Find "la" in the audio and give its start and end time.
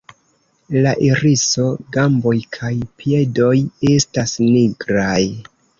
0.85-0.93